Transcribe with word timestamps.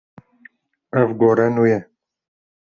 Ev 0.99 1.09
gore 1.19 1.47
nû 1.55 1.63
ye. 1.71 1.77